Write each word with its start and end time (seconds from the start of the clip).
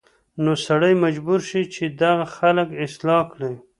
نو 0.43 0.51
سړی 0.65 0.93
مجبور 1.05 1.39
شي 1.49 1.61
چې 1.73 1.83
دغه 2.01 2.25
خلک 2.37 2.67
اصلاح 2.85 3.21
کړي 3.33 3.53